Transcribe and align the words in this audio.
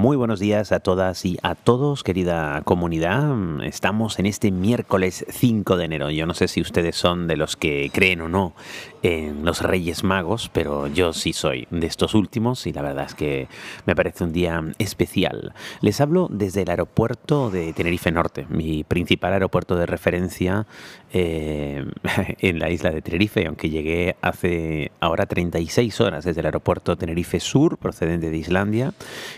Muy 0.00 0.16
buenos 0.16 0.40
días 0.40 0.72
a 0.72 0.80
todas 0.80 1.26
y 1.26 1.36
a 1.42 1.54
todos, 1.54 2.02
querida 2.02 2.62
comunidad. 2.64 3.62
Estamos 3.62 4.18
en 4.18 4.24
este 4.24 4.50
miércoles 4.50 5.26
5 5.28 5.76
de 5.76 5.84
enero. 5.84 6.08
Yo 6.08 6.24
no 6.24 6.32
sé 6.32 6.48
si 6.48 6.62
ustedes 6.62 6.96
son 6.96 7.26
de 7.26 7.36
los 7.36 7.54
que 7.54 7.90
creen 7.92 8.22
o 8.22 8.28
no 8.30 8.54
en 9.02 9.44
los 9.44 9.60
Reyes 9.60 10.02
Magos, 10.02 10.50
pero 10.54 10.86
yo 10.86 11.12
sí 11.12 11.34
soy 11.34 11.66
de 11.70 11.86
estos 11.86 12.14
últimos 12.14 12.66
y 12.66 12.72
la 12.72 12.80
verdad 12.80 13.04
es 13.06 13.14
que 13.14 13.48
me 13.84 13.94
parece 13.94 14.24
un 14.24 14.32
día 14.32 14.62
especial. 14.78 15.52
Les 15.82 16.00
hablo 16.00 16.28
desde 16.30 16.62
el 16.62 16.70
aeropuerto 16.70 17.50
de 17.50 17.74
Tenerife 17.74 18.10
Norte, 18.10 18.46
mi 18.48 18.84
principal 18.84 19.34
aeropuerto 19.34 19.76
de 19.76 19.84
referencia 19.84 20.66
eh, 21.12 21.84
en 22.38 22.58
la 22.58 22.70
isla 22.70 22.90
de 22.90 23.02
Tenerife, 23.02 23.46
aunque 23.46 23.68
llegué 23.68 24.16
hace 24.22 24.92
ahora 25.00 25.26
36 25.26 26.00
horas 26.00 26.24
desde 26.24 26.40
el 26.40 26.46
aeropuerto 26.46 26.96
Tenerife 26.96 27.40
Sur, 27.40 27.76
procedente 27.76 28.30
de 28.30 28.36
Islandia, 28.38 28.94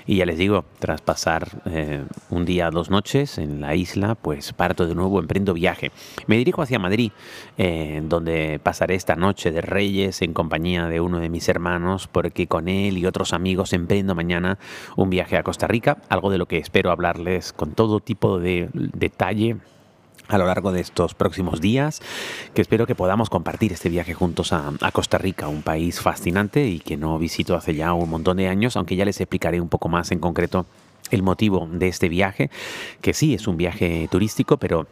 y 0.06 0.16
ya 0.16 0.26
les 0.26 0.38
digo, 0.38 0.51
tras 0.78 1.00
pasar 1.00 1.48
eh, 1.64 2.04
un 2.30 2.44
día, 2.44 2.70
dos 2.70 2.90
noches 2.90 3.38
en 3.38 3.60
la 3.60 3.74
isla, 3.74 4.14
pues 4.14 4.52
parto 4.52 4.86
de 4.86 4.94
nuevo, 4.94 5.18
emprendo 5.18 5.54
viaje. 5.54 5.90
Me 6.26 6.36
dirijo 6.36 6.60
hacia 6.60 6.78
Madrid, 6.78 7.12
eh, 7.56 8.02
donde 8.04 8.60
pasaré 8.62 8.94
esta 8.94 9.16
noche 9.16 9.50
de 9.50 9.62
Reyes 9.62 10.20
en 10.20 10.34
compañía 10.34 10.86
de 10.86 11.00
uno 11.00 11.18
de 11.18 11.30
mis 11.30 11.48
hermanos, 11.48 12.08
porque 12.08 12.46
con 12.46 12.68
él 12.68 12.98
y 12.98 13.06
otros 13.06 13.32
amigos 13.32 13.72
emprendo 13.72 14.14
mañana 14.14 14.58
un 14.96 15.08
viaje 15.08 15.36
a 15.36 15.42
Costa 15.42 15.66
Rica, 15.66 15.98
algo 16.08 16.30
de 16.30 16.38
lo 16.38 16.46
que 16.46 16.58
espero 16.58 16.90
hablarles 16.90 17.52
con 17.52 17.72
todo 17.72 18.00
tipo 18.00 18.38
de 18.38 18.68
detalle 18.72 19.56
a 20.28 20.38
lo 20.38 20.46
largo 20.46 20.72
de 20.72 20.80
estos 20.80 21.14
próximos 21.14 21.60
días, 21.60 22.00
que 22.54 22.62
espero 22.62 22.86
que 22.86 22.94
podamos 22.94 23.30
compartir 23.30 23.72
este 23.72 23.88
viaje 23.88 24.14
juntos 24.14 24.52
a, 24.52 24.72
a, 24.80 24.92
Costa 24.92 25.18
Rica, 25.18 25.48
un 25.48 25.62
país 25.62 26.00
fascinante 26.00 26.66
y 26.66 26.80
que 26.80 26.96
no 26.96 27.18
visito 27.18 27.54
hace 27.54 27.74
ya 27.74 27.92
un 27.92 28.08
montón 28.08 28.38
de 28.38 28.48
años, 28.48 28.76
aunque 28.76 28.96
ya 28.96 29.04
les 29.04 29.20
explicaré 29.20 29.60
un 29.60 29.68
poco 29.68 29.88
más 29.88 30.10
en 30.10 30.18
concreto 30.18 30.66
el 31.10 31.22
motivo 31.22 31.68
de 31.70 31.88
este 31.88 32.08
viaje, 32.08 32.50
que 33.00 33.12
sí 33.12 33.34
es 33.34 33.46
un 33.46 33.56
viaje 33.56 34.08
turístico, 34.10 34.56
pero 34.56 34.86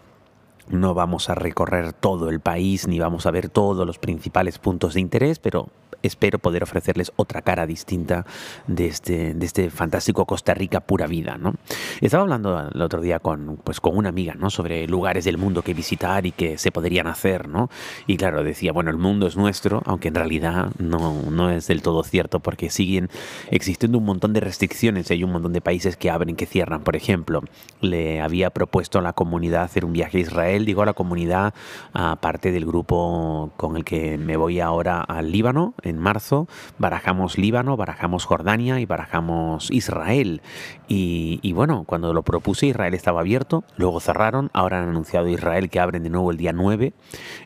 no 0.71 0.95
vamos 0.95 1.29
a 1.29 1.35
recorrer 1.35 1.93
todo 1.93 2.29
el 2.29 2.41
país 2.41 2.87
ni 2.87 2.99
vamos 2.99 3.27
a 3.27 3.31
ver 3.31 3.49
todos 3.49 3.87
los 3.87 3.99
principales 3.99 4.59
puntos 4.59 4.95
de 4.95 5.01
interés, 5.01 5.39
pero 5.39 5.69
espero 6.03 6.39
poder 6.39 6.63
ofrecerles 6.63 7.13
otra 7.17 7.43
cara 7.43 7.67
distinta 7.67 8.27
de 8.67 8.87
este, 8.87 9.35
de 9.35 9.47
este 9.47 9.71
fantástico 9.71 10.25
Costa 10.25 10.55
Rica 10.55 10.81
pura 10.81 11.07
vida. 11.07 11.37
¿no? 11.39 11.55
Estaba 12.01 12.23
hablando 12.23 12.71
el 12.73 12.83
otro 12.83 13.01
día 13.01 13.19
con, 13.19 13.59
pues, 13.63 13.81
con 13.81 13.97
una 13.97 14.09
amiga 14.09 14.35
¿no? 14.35 14.51
sobre 14.51 14.87
lugares 14.87 15.25
del 15.25 15.39
mundo 15.39 15.63
que 15.63 15.75
visitar 15.75 16.27
y 16.27 16.33
que 16.33 16.59
se 16.59 16.73
podrían 16.73 17.07
hacer. 17.07 17.49
¿no? 17.49 17.71
Y 18.07 18.17
claro, 18.17 18.43
decía, 18.43 18.73
bueno, 18.73 18.91
el 18.91 18.97
mundo 18.97 19.27
es 19.27 19.37
nuestro, 19.37 19.83
aunque 19.85 20.09
en 20.09 20.15
realidad 20.15 20.71
no, 20.79 21.31
no 21.31 21.51
es 21.51 21.67
del 21.67 21.83
todo 21.83 22.03
cierto 22.05 22.41
porque 22.41 22.71
siguen 22.71 23.09
existiendo 23.51 23.99
un 23.99 24.05
montón 24.05 24.33
de 24.33 24.41
restricciones. 24.41 25.11
Hay 25.11 25.25
un 25.25 25.33
montón 25.33 25.53
de 25.53 25.61
países 25.61 25.97
que 25.97 26.11
abren, 26.11 26.37
que 26.37 26.47
cierran. 26.47 26.83
Por 26.83 26.97
ejemplo, 26.97 27.43
le 27.81 28.21
había 28.21 28.51
propuesto 28.51 28.99
a 28.99 29.03
la 29.03 29.13
comunidad 29.13 29.63
hacer 29.63 29.85
un 29.85 29.93
viaje 29.93 30.19
a 30.19 30.21
Israel. 30.21 30.60
Digo 30.65 30.83
a 30.83 30.87
la 30.87 30.93
comunidad, 30.93 31.55
aparte 31.93 32.53
del 32.53 32.67
grupo 32.67 33.51
con 33.57 33.77
el 33.77 33.85
que 33.85 34.19
me 34.19 34.37
voy 34.37 34.61
ahora 34.61 35.01
al 35.01 35.33
Líbano, 35.33 35.75
en 35.83 35.99
marzo, 35.99 36.49
barajamos 36.79 37.39
Líbano, 37.39 37.77
barajamos 37.77 38.25
Jordania 38.25 38.81
y 38.81 38.87
barajamos 38.87 39.71
Israel. 39.71 40.43
Y, 40.89 41.53
bueno, 41.53 41.85
cuando 41.87 42.13
lo 42.13 42.23
propuse 42.23 42.67
Israel 42.67 42.95
estaba 42.95 43.21
abierto, 43.21 43.65
luego 43.77 44.01
cerraron, 44.01 44.51
ahora 44.53 44.83
han 44.83 44.89
anunciado 44.89 45.29
Israel 45.29 45.71
que 45.71 45.81
abren 45.81 46.03
de 46.03 46.11
nuevo 46.11 46.31
el 46.31 46.37
día 46.37 46.53
9. 46.53 46.93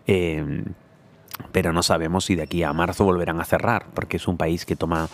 Eh, 0.06 0.64
pero 1.52 1.72
no 1.72 1.82
sabemos 1.82 2.24
si 2.26 2.36
de 2.36 2.42
aquí 2.42 2.62
a 2.62 2.72
marzo 2.72 3.04
volverán 3.04 3.40
a 3.40 3.44
cerrar, 3.44 3.86
porque 3.94 4.18
es 4.18 4.28
un 4.28 4.36
país 4.36 4.64
que 4.64 4.76
toma, 4.76 5.08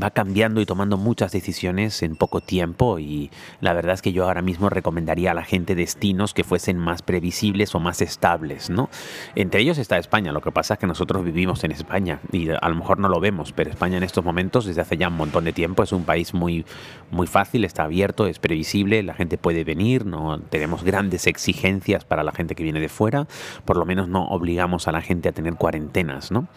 va 0.00 0.10
cambiando 0.10 0.60
y 0.60 0.66
tomando 0.66 0.96
muchas 0.96 1.32
decisiones 1.32 2.02
en 2.02 2.16
poco 2.16 2.40
tiempo 2.40 2.98
y 2.98 3.30
la 3.60 3.72
verdad 3.72 3.94
es 3.94 4.02
que 4.02 4.12
yo 4.12 4.24
ahora 4.24 4.42
mismo 4.42 4.68
recomendaría 4.68 5.30
a 5.30 5.34
la 5.34 5.44
gente 5.44 5.74
destinos 5.74 6.34
que 6.34 6.44
fuesen 6.44 6.78
más 6.78 7.02
previsibles 7.02 7.74
o 7.74 7.80
más 7.80 8.02
estables, 8.02 8.70
¿no? 8.70 8.90
Entre 9.34 9.60
ellos 9.60 9.78
está 9.78 9.96
España, 9.98 10.32
lo 10.32 10.40
que 10.40 10.52
pasa 10.52 10.74
es 10.74 10.80
que 10.80 10.86
nosotros 10.86 11.24
vivimos 11.24 11.64
en 11.64 11.72
España 11.72 12.20
y 12.32 12.48
a 12.50 12.68
lo 12.68 12.74
mejor 12.74 12.98
no 12.98 13.08
lo 13.08 13.20
vemos, 13.20 13.52
pero 13.52 13.70
España 13.70 13.96
en 13.96 14.02
estos 14.02 14.24
momentos, 14.24 14.66
desde 14.66 14.82
hace 14.82 14.96
ya 14.96 15.08
un 15.08 15.16
montón 15.16 15.44
de 15.44 15.52
tiempo, 15.52 15.82
es 15.82 15.92
un 15.92 16.04
país 16.04 16.34
muy, 16.34 16.64
muy 17.10 17.26
fácil, 17.26 17.64
está 17.64 17.84
abierto, 17.84 18.26
es 18.26 18.38
previsible, 18.38 19.02
la 19.02 19.14
gente 19.14 19.38
puede 19.38 19.64
venir, 19.64 20.04
no 20.04 20.40
tenemos 20.40 20.84
grandes 20.84 21.26
exigencias 21.26 22.04
para 22.04 22.22
la 22.22 22.32
gente 22.32 22.54
que 22.54 22.62
viene 22.62 22.80
de 22.80 22.88
fuera, 22.88 23.26
por 23.64 23.76
lo 23.76 23.86
menos 23.86 24.08
no 24.08 24.28
obligamos 24.28 24.88
a 24.88 24.92
la 24.92 25.00
gente 25.00 25.28
a 25.28 25.32
tener 25.32 25.54
cuarentenas, 25.54 26.30
¿no? 26.30 26.48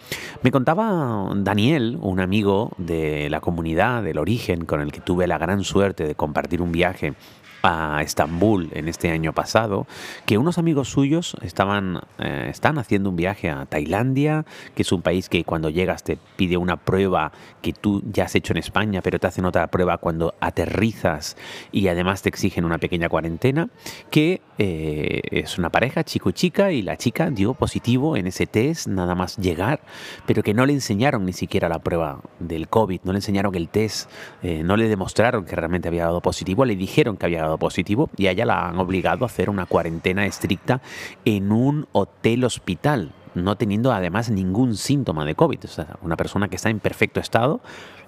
Me 0.42 0.50
contaba 0.50 1.30
Daniel, 1.36 1.98
un 2.00 2.20
amigo 2.20 2.72
de 2.76 3.29
la 3.30 3.40
comunidad, 3.40 4.02
del 4.02 4.18
origen, 4.18 4.64
con 4.64 4.80
el 4.80 4.92
que 4.92 5.00
tuve 5.00 5.26
la 5.26 5.38
gran 5.38 5.64
suerte 5.64 6.06
de 6.06 6.14
compartir 6.14 6.60
un 6.60 6.72
viaje 6.72 7.14
a 7.62 8.00
Estambul 8.02 8.70
en 8.72 8.88
este 8.88 9.10
año 9.10 9.32
pasado, 9.32 9.86
que 10.26 10.38
unos 10.38 10.58
amigos 10.58 10.88
suyos 10.88 11.36
estaban, 11.42 12.00
eh, 12.18 12.48
están 12.50 12.78
haciendo 12.78 13.10
un 13.10 13.16
viaje 13.16 13.50
a 13.50 13.66
Tailandia, 13.66 14.44
que 14.74 14.82
es 14.82 14.92
un 14.92 15.02
país 15.02 15.28
que 15.28 15.44
cuando 15.44 15.70
llegas 15.70 16.02
te 16.02 16.18
pide 16.36 16.56
una 16.56 16.76
prueba 16.76 17.32
que 17.62 17.72
tú 17.72 18.02
ya 18.10 18.24
has 18.24 18.34
hecho 18.34 18.52
en 18.52 18.58
España, 18.58 19.02
pero 19.02 19.18
te 19.18 19.26
hacen 19.26 19.44
otra 19.44 19.66
prueba 19.68 19.98
cuando 19.98 20.34
aterrizas 20.40 21.36
y 21.72 21.88
además 21.88 22.22
te 22.22 22.28
exigen 22.28 22.64
una 22.64 22.78
pequeña 22.78 23.08
cuarentena, 23.08 23.68
que 24.10 24.40
eh, 24.58 25.20
es 25.30 25.58
una 25.58 25.70
pareja, 25.70 26.04
chico 26.04 26.30
y 26.30 26.32
chica, 26.32 26.72
y 26.72 26.82
la 26.82 26.96
chica 26.96 27.30
dio 27.30 27.54
positivo 27.54 28.16
en 28.16 28.26
ese 28.26 28.46
test 28.46 28.88
nada 28.88 29.14
más 29.14 29.36
llegar, 29.36 29.80
pero 30.26 30.42
que 30.42 30.54
no 30.54 30.66
le 30.66 30.72
enseñaron 30.72 31.24
ni 31.24 31.32
siquiera 31.32 31.68
la 31.68 31.78
prueba 31.78 32.20
del 32.38 32.68
COVID, 32.68 33.00
no 33.04 33.12
le 33.12 33.18
enseñaron 33.18 33.54
el 33.54 33.68
test, 33.68 34.10
eh, 34.42 34.62
no 34.62 34.76
le 34.76 34.88
demostraron 34.88 35.44
que 35.44 35.56
realmente 35.56 35.88
había 35.88 36.04
dado 36.04 36.20
positivo, 36.20 36.64
le 36.64 36.76
dijeron 36.76 37.16
que 37.16 37.26
había 37.26 37.42
dado 37.42 37.49
positivo 37.58 38.10
y 38.16 38.26
a 38.26 38.32
ella 38.32 38.46
la 38.46 38.68
han 38.68 38.78
obligado 38.78 39.24
a 39.24 39.26
hacer 39.26 39.50
una 39.50 39.66
cuarentena 39.66 40.26
estricta 40.26 40.80
en 41.24 41.52
un 41.52 41.86
hotel 41.92 42.44
hospital, 42.44 43.12
no 43.34 43.56
teniendo 43.56 43.92
además 43.92 44.30
ningún 44.30 44.76
síntoma 44.76 45.24
de 45.24 45.34
COVID. 45.34 45.64
O 45.64 45.68
sea, 45.68 45.96
una 46.02 46.16
persona 46.16 46.48
que 46.48 46.56
está 46.56 46.70
en 46.70 46.80
perfecto 46.80 47.20
estado, 47.20 47.60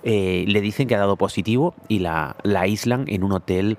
eh, 0.03 0.45
le 0.49 0.61
dicen 0.61 0.89
que 0.89 0.95
ha 0.95 0.99
dado 0.99 1.17
positivo 1.17 1.75
y 1.89 2.01
la, 2.01 2.37
la 2.43 2.61
aíslan 2.63 3.05
en 3.09 3.23
un 3.23 3.33
hotel 3.33 3.79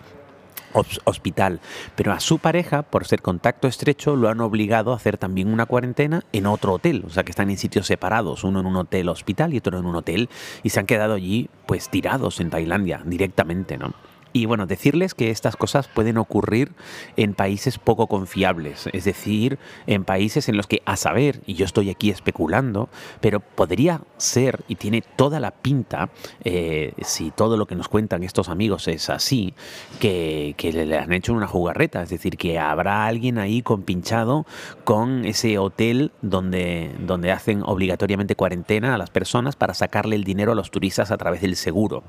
hospital, 1.06 1.60
pero 1.96 2.12
a 2.12 2.20
su 2.20 2.40
pareja, 2.40 2.82
por 2.82 3.06
ser 3.06 3.22
contacto 3.22 3.68
estrecho, 3.68 4.16
lo 4.16 4.30
han 4.30 4.42
obligado 4.42 4.92
a 4.92 4.96
hacer 4.96 5.18
también 5.18 5.52
una 5.52 5.66
cuarentena 5.66 6.24
en 6.32 6.46
otro 6.46 6.74
hotel, 6.74 7.04
o 7.06 7.10
sea 7.10 7.24
que 7.24 7.32
están 7.32 7.50
en 7.50 7.58
sitios 7.58 7.88
separados, 7.88 8.44
uno 8.44 8.60
en 8.60 8.66
un 8.66 8.76
hotel 8.76 9.10
hospital 9.10 9.54
y 9.54 9.58
otro 9.58 9.78
en 9.78 9.86
un 9.86 9.96
hotel, 9.96 10.30
y 10.64 10.70
se 10.70 10.80
han 10.80 10.86
quedado 10.86 11.14
allí 11.14 11.50
pues 11.66 11.90
tirados 11.90 12.40
en 12.40 12.50
Tailandia 12.50 13.02
directamente, 13.06 13.78
¿no? 13.78 13.94
Y 14.34 14.48
bueno, 14.48 14.66
decirles 14.66 15.14
que 15.14 15.30
estas 15.30 15.56
cosas 15.56 15.88
pueden 15.88 16.18
ocurrir 16.18 16.72
en 17.18 17.36
países 17.36 17.78
poco 17.78 18.08
confiables, 18.08 18.90
es 18.92 19.06
decir, 19.06 19.60
en 19.86 20.04
países 20.04 20.50
en 20.50 20.58
los 20.58 20.66
que, 20.66 20.82
a 20.86 20.98
saber, 20.98 21.42
y 21.46 21.54
yo 21.54 21.66
estoy 21.66 21.92
aquí 21.92 22.10
especulando, 22.10 22.90
pero 23.22 23.42
podría 23.42 24.02
ser, 24.18 24.64
y 24.68 24.76
tiene 24.76 25.04
toda 25.04 25.40
la 25.40 25.52
pinta, 25.52 26.10
eh, 26.44 26.94
si 27.04 27.30
todo 27.30 27.58
lo 27.58 27.68
que 27.68 27.76
nos 27.76 27.88
cuentan 27.90 28.24
estos 28.24 28.50
amigos 28.50 28.88
es 28.88 29.12
así, 29.12 29.54
que, 30.00 30.56
que, 30.58 30.74
le 30.74 30.98
han 30.98 31.14
hecho 31.14 31.34
una 31.34 31.48
jugarreta, 31.48 32.02
es 32.02 32.10
decir, 32.10 32.36
que 32.36 32.58
habrá 32.58 33.06
alguien 33.06 33.38
ahí 33.38 33.62
compinchado 33.62 34.48
con 34.84 35.26
ese 35.26 35.60
hotel 35.60 36.12
donde, 36.24 36.92
donde 37.00 37.32
hacen 37.32 37.62
obligatoriamente 37.64 38.36
cuarentena 38.36 38.96
a 38.96 38.98
las 38.98 39.12
personas 39.12 39.56
para 39.56 39.76
sacarle 39.76 40.16
el 40.16 40.24
dinero 40.24 40.54
a 40.54 40.56
los 40.56 40.72
turistas 40.72 41.12
a 41.12 41.18
través 41.18 41.42
del 41.42 41.56
seguro. 41.56 42.04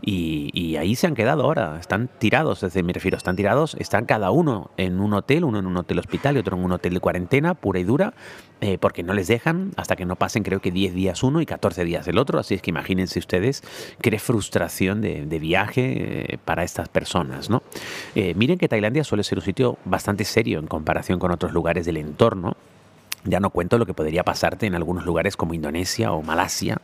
Y, 0.00 0.50
y 0.54 0.76
ahí 0.76 0.94
se 0.94 1.06
han 1.06 1.14
quedado 1.14 1.42
ahora 1.42 1.65
están 1.78 2.08
tirados, 2.18 2.62
es 2.62 2.72
decir, 2.72 2.84
me 2.84 2.92
refiero, 2.92 3.16
están 3.16 3.36
tirados, 3.36 3.76
están 3.78 4.06
cada 4.06 4.30
uno 4.30 4.70
en 4.76 5.00
un 5.00 5.14
hotel, 5.14 5.44
uno 5.44 5.58
en 5.58 5.66
un 5.66 5.76
hotel 5.76 5.98
hospital 5.98 6.36
y 6.36 6.40
otro 6.40 6.56
en 6.56 6.64
un 6.64 6.72
hotel 6.72 6.94
de 6.94 7.00
cuarentena, 7.00 7.54
pura 7.54 7.78
y 7.78 7.84
dura, 7.84 8.14
eh, 8.60 8.78
porque 8.78 9.02
no 9.02 9.12
les 9.12 9.28
dejan 9.28 9.72
hasta 9.76 9.96
que 9.96 10.04
no 10.04 10.16
pasen 10.16 10.42
creo 10.42 10.60
que 10.60 10.70
10 10.70 10.94
días 10.94 11.22
uno 11.22 11.40
y 11.40 11.46
14 11.46 11.84
días 11.84 12.08
el 12.08 12.18
otro, 12.18 12.38
así 12.38 12.54
es 12.54 12.62
que 12.62 12.70
imagínense 12.70 13.18
ustedes 13.18 13.62
qué 14.00 14.16
frustración 14.18 15.00
de, 15.00 15.38
viaje 15.38 16.32
eh, 16.34 16.38
para 16.44 16.64
estas 16.64 16.88
personas, 16.88 17.50
¿no? 17.50 17.62
Eh, 18.14 18.34
miren 18.34 18.58
que 18.58 18.68
Tailandia 18.68 19.04
suele 19.04 19.22
ser 19.22 19.38
un 19.38 19.44
sitio 19.44 19.78
bastante 19.84 20.24
serio 20.24 20.58
en 20.58 20.66
comparación 20.66 21.18
con 21.18 21.30
otros 21.30 21.52
lugares 21.52 21.84
del 21.84 21.98
entorno, 21.98 22.56
Ya 23.26 23.40
no 23.40 23.50
cuento 23.50 23.78
lo 23.78 23.86
que 23.86 23.94
podría 23.94 24.24
pasarte 24.24 24.66
en 24.66 24.74
algunos 24.74 25.04
lugares 25.04 25.36
como 25.36 25.54
Indonesia 25.54 26.12
o 26.12 26.22
Malasia, 26.22 26.78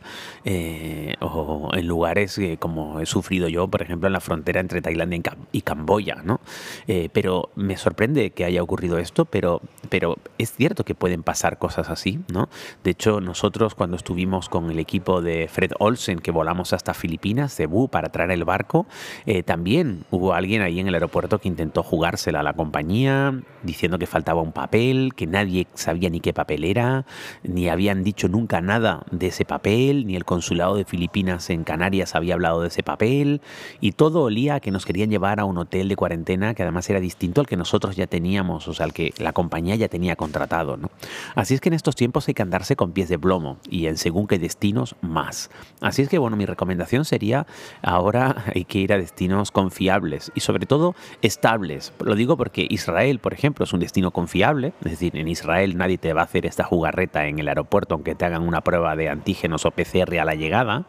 eh, 0.44 1.14
o 1.20 1.70
en 1.72 1.86
lugares 1.86 2.40
como 2.58 3.00
he 3.00 3.06
sufrido 3.06 3.48
yo, 3.48 3.68
por 3.68 3.82
ejemplo, 3.82 4.06
en 4.06 4.12
la 4.12 4.20
frontera 4.20 4.60
entre 4.60 4.82
Tailandia 4.82 5.22
y 5.52 5.62
Camboya, 5.62 6.16
¿no? 6.24 6.40
Eh, 6.86 7.08
pero 7.12 7.50
me 7.54 7.76
sorprende 7.76 8.30
que 8.30 8.44
haya 8.44 8.62
ocurrido 8.62 8.98
esto, 8.98 9.24
pero, 9.24 9.60
pero 9.88 10.16
es 10.38 10.52
cierto 10.52 10.84
que 10.84 10.94
pueden 10.94 11.22
pasar 11.22 11.58
cosas 11.58 11.90
así, 11.90 12.20
¿no? 12.32 12.48
De 12.84 12.90
hecho, 12.90 13.20
nosotros 13.20 13.74
cuando 13.74 13.96
estuvimos 13.96 14.48
con 14.48 14.70
el 14.70 14.78
equipo 14.78 15.22
de 15.22 15.48
Fred 15.48 15.72
Olsen, 15.78 16.18
que 16.18 16.30
volamos 16.30 16.72
hasta 16.72 16.94
Filipinas, 16.94 17.54
Cebu, 17.54 17.88
para 17.88 18.10
traer 18.10 18.30
el 18.32 18.44
barco, 18.44 18.86
eh, 19.26 19.42
también 19.42 20.04
hubo 20.10 20.34
alguien 20.34 20.62
ahí 20.62 20.80
en 20.80 20.88
el 20.88 20.94
aeropuerto 20.94 21.38
que 21.38 21.48
intentó 21.48 21.82
jugársela 21.82 22.40
a 22.40 22.42
la 22.42 22.54
compañía, 22.54 23.40
diciendo 23.62 23.98
que 23.98 24.06
faltaba 24.06 24.42
un 24.42 24.52
papel, 24.52 25.12
que 25.14 25.26
nadie 25.26 25.66
sabía 25.74 26.10
ni 26.10 26.20
qué 26.20 26.31
papel 26.32 26.64
era, 26.64 27.06
ni 27.42 27.68
habían 27.68 28.04
dicho 28.04 28.28
nunca 28.28 28.60
nada 28.60 29.04
de 29.10 29.28
ese 29.28 29.44
papel, 29.44 30.06
ni 30.06 30.16
el 30.16 30.24
consulado 30.24 30.76
de 30.76 30.84
Filipinas 30.84 31.50
en 31.50 31.64
Canarias 31.64 32.14
había 32.14 32.34
hablado 32.34 32.62
de 32.62 32.68
ese 32.68 32.82
papel, 32.82 33.40
y 33.80 33.92
todo 33.92 34.22
olía 34.22 34.56
a 34.56 34.60
que 34.60 34.70
nos 34.70 34.84
querían 34.84 35.10
llevar 35.10 35.40
a 35.40 35.44
un 35.44 35.58
hotel 35.58 35.88
de 35.88 35.96
cuarentena 35.96 36.54
que 36.54 36.62
además 36.62 36.88
era 36.90 37.00
distinto 37.00 37.40
al 37.40 37.46
que 37.46 37.56
nosotros 37.56 37.96
ya 37.96 38.06
teníamos, 38.06 38.68
o 38.68 38.74
sea, 38.74 38.84
al 38.84 38.92
que 38.92 39.12
la 39.18 39.32
compañía 39.32 39.76
ya 39.76 39.88
tenía 39.88 40.16
contratado. 40.16 40.76
¿no? 40.76 40.90
Así 41.34 41.54
es 41.54 41.60
que 41.60 41.68
en 41.68 41.74
estos 41.74 41.96
tiempos 41.96 42.28
hay 42.28 42.34
que 42.34 42.42
andarse 42.42 42.76
con 42.76 42.92
pies 42.92 43.08
de 43.08 43.18
plomo 43.18 43.58
y 43.68 43.86
en 43.86 43.96
según 43.96 44.26
qué 44.26 44.38
destinos 44.38 44.96
más. 45.00 45.50
Así 45.80 46.02
es 46.02 46.08
que, 46.08 46.18
bueno, 46.18 46.36
mi 46.36 46.46
recomendación 46.46 47.04
sería 47.04 47.46
ahora 47.82 48.44
hay 48.54 48.64
que 48.64 48.78
ir 48.78 48.92
a 48.92 48.98
destinos 48.98 49.50
confiables 49.50 50.32
y 50.34 50.40
sobre 50.40 50.66
todo 50.66 50.94
estables. 51.22 51.92
Lo 52.04 52.14
digo 52.14 52.36
porque 52.36 52.66
Israel, 52.68 53.18
por 53.18 53.34
ejemplo, 53.34 53.64
es 53.64 53.72
un 53.72 53.80
destino 53.80 54.10
confiable, 54.10 54.72
es 54.84 54.92
decir, 54.92 55.16
en 55.16 55.28
Israel 55.28 55.76
nadie 55.76 55.98
te 55.98 56.12
va 56.12 56.21
hacer 56.22 56.46
esta 56.46 56.64
jugarreta 56.64 57.26
en 57.26 57.38
el 57.38 57.48
aeropuerto, 57.48 57.94
aunque 57.94 58.14
te 58.14 58.24
hagan 58.24 58.42
una 58.42 58.60
prueba 58.62 58.96
de 58.96 59.08
antígenos 59.08 59.64
o 59.66 59.70
PCR 59.70 60.18
a 60.20 60.24
la 60.24 60.34
llegada, 60.34 60.84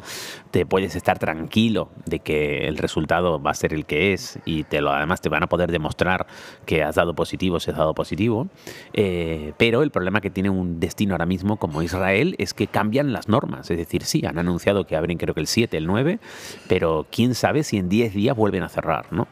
te 0.51 0.65
puedes 0.65 0.95
estar 0.95 1.19
tranquilo 1.19 1.89
de 2.05 2.19
que 2.19 2.67
el 2.67 2.77
resultado 2.77 3.41
va 3.41 3.51
a 3.51 3.55
ser 3.55 3.73
el 3.73 3.85
que 3.85 4.13
es 4.13 4.39
y 4.45 4.63
te 4.63 4.81
lo, 4.81 4.91
además 4.91 5.21
te 5.21 5.29
van 5.29 5.43
a 5.43 5.47
poder 5.47 5.71
demostrar 5.71 6.27
que 6.65 6.83
has 6.83 6.95
dado 6.95 7.15
positivo 7.15 7.59
si 7.59 7.71
has 7.71 7.77
dado 7.77 7.93
positivo. 7.93 8.47
Eh, 8.93 9.53
pero 9.57 9.83
el 9.83 9.91
problema 9.91 10.21
que 10.21 10.29
tiene 10.29 10.49
un 10.49 10.79
destino 10.79 11.13
ahora 11.13 11.25
mismo 11.25 11.57
como 11.57 11.81
Israel 11.81 12.35
es 12.37 12.53
que 12.53 12.67
cambian 12.67 13.13
las 13.13 13.27
normas. 13.27 13.69
Es 13.71 13.77
decir, 13.77 14.03
sí, 14.03 14.25
han 14.25 14.39
anunciado 14.39 14.85
que 14.85 14.95
abren 14.95 15.17
creo 15.17 15.33
que 15.33 15.41
el 15.41 15.47
7, 15.47 15.77
el 15.77 15.87
9, 15.87 16.19
pero 16.67 17.05
quién 17.11 17.35
sabe 17.35 17.63
si 17.63 17.77
en 17.77 17.89
10 17.89 18.13
días 18.13 18.35
vuelven 18.35 18.63
a 18.63 18.69
cerrar, 18.69 19.11
¿no? 19.11 19.27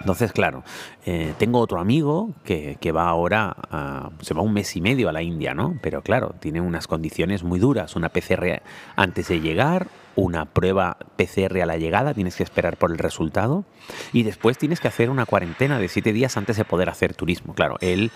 Entonces, 0.00 0.32
claro, 0.32 0.62
eh, 1.04 1.34
tengo 1.38 1.58
otro 1.58 1.80
amigo 1.80 2.30
que, 2.44 2.76
que, 2.80 2.92
va 2.92 3.08
ahora, 3.08 3.56
a, 3.70 4.10
se 4.20 4.34
va 4.34 4.42
un 4.42 4.52
mes 4.52 4.76
y 4.76 4.80
medio 4.80 5.08
a 5.08 5.12
la 5.12 5.22
India, 5.22 5.54
¿no? 5.54 5.78
Pero 5.82 6.02
claro, 6.02 6.34
tiene 6.38 6.60
unas 6.60 6.86
condiciones 6.86 7.42
muy 7.42 7.58
duras, 7.58 7.96
una 7.96 8.08
PCR 8.08 8.62
antes 8.96 9.28
de 9.28 9.40
llegar, 9.40 9.88
una 10.16 10.46
prueba 10.46 10.96
PCR 11.16 11.60
a 11.62 11.66
la 11.66 11.76
llegada, 11.76 12.14
tienes 12.14 12.36
que 12.36 12.42
esperar 12.42 12.76
por 12.76 12.90
el 12.90 12.98
resultado 12.98 13.64
y 14.12 14.24
después 14.24 14.58
tienes 14.58 14.80
que 14.80 14.88
hacer 14.88 15.10
una 15.10 15.26
cuarentena 15.26 15.78
de 15.78 15.88
siete 15.88 16.12
días 16.12 16.36
antes 16.36 16.56
de 16.56 16.64
poder 16.64 16.88
hacer 16.88 17.14
turismo. 17.14 17.54
Claro, 17.54 17.76
él 17.80 18.10